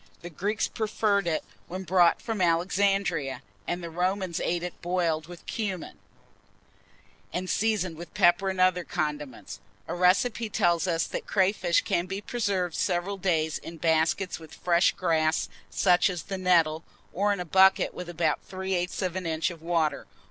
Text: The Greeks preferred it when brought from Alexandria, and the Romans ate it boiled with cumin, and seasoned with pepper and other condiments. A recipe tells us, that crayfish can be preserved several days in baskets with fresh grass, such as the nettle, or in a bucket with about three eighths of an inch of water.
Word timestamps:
The 0.23 0.31
Greeks 0.31 0.67
preferred 0.67 1.27
it 1.27 1.43
when 1.67 1.83
brought 1.83 2.23
from 2.23 2.41
Alexandria, 2.41 3.43
and 3.67 3.83
the 3.83 3.91
Romans 3.91 4.39
ate 4.39 4.63
it 4.63 4.81
boiled 4.81 5.27
with 5.27 5.45
cumin, 5.45 5.99
and 7.31 7.47
seasoned 7.47 7.97
with 7.97 8.11
pepper 8.15 8.49
and 8.49 8.59
other 8.59 8.83
condiments. 8.83 9.59
A 9.87 9.93
recipe 9.93 10.49
tells 10.49 10.87
us, 10.87 11.05
that 11.05 11.27
crayfish 11.27 11.83
can 11.83 12.07
be 12.07 12.19
preserved 12.19 12.73
several 12.73 13.17
days 13.17 13.59
in 13.59 13.77
baskets 13.77 14.39
with 14.39 14.55
fresh 14.55 14.91
grass, 14.93 15.49
such 15.69 16.09
as 16.09 16.23
the 16.23 16.37
nettle, 16.39 16.83
or 17.13 17.31
in 17.31 17.39
a 17.39 17.45
bucket 17.45 17.93
with 17.93 18.09
about 18.09 18.41
three 18.41 18.73
eighths 18.73 19.03
of 19.03 19.15
an 19.15 19.27
inch 19.27 19.51
of 19.51 19.61
water. 19.61 20.07